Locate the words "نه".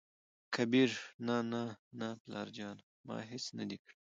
1.27-1.35, 1.51-1.61, 1.99-2.07, 3.57-3.63